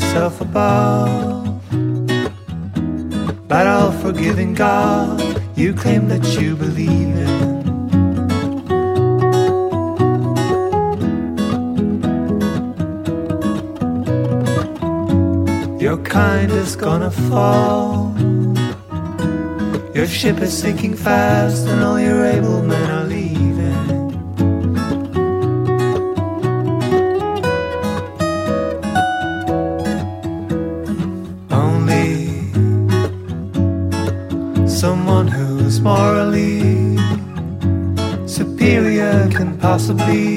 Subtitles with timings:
[0.00, 1.60] yourself above.
[3.48, 5.20] But all forgiving God,
[5.56, 7.40] you claim that you believe in.
[15.78, 18.14] Your kind is gonna fall.
[19.94, 22.99] Your ship is sinking fast, and all your able men are.
[39.90, 40.29] possibly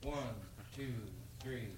[0.00, 1.68] Singing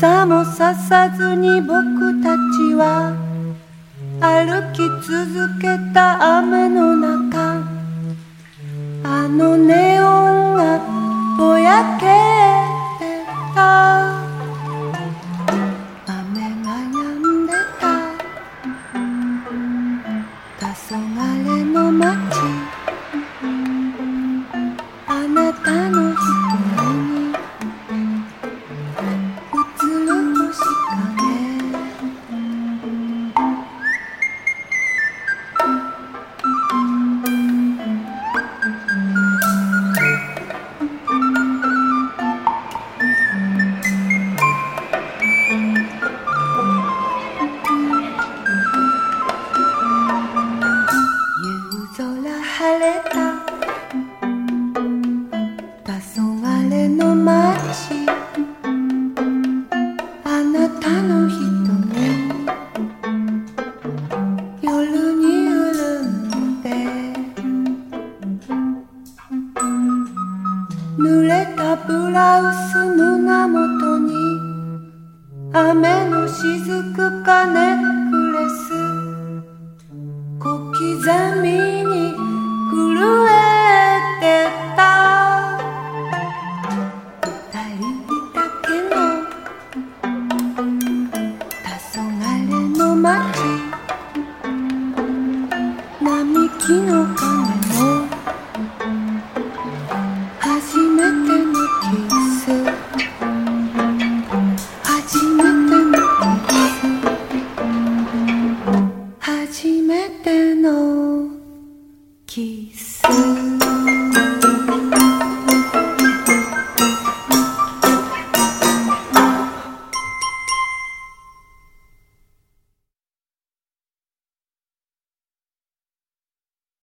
[0.00, 3.16] さもささずに僕たちは
[4.20, 7.66] 歩き続けた雨の中
[9.02, 10.78] あのネオンが
[11.36, 12.06] ぼやけ
[13.04, 13.24] て
[13.56, 14.07] た。